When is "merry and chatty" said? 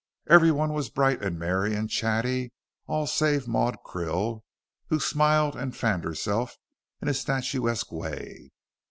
1.37-2.53